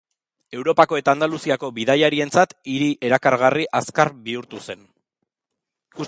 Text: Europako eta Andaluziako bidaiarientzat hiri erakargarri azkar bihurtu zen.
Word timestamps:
Europako 0.59 0.97
eta 0.99 1.13
Andaluziako 1.17 1.67
bidaiarientzat 1.75 2.55
hiri 2.75 2.87
erakargarri 3.09 3.67
azkar 3.81 4.11
bihurtu 4.29 4.63
zen. 4.69 4.81